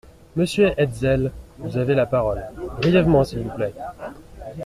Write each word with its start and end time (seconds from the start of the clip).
Monsieur 0.35 0.73
Hetzel, 0.77 1.31
vous 1.59 1.77
avez 1.77 1.93
la 1.93 2.07
parole, 2.07 2.41
brièvement 2.81 3.23
s’il 3.23 3.41
vous 3.43 3.51
plaît. 3.55 3.75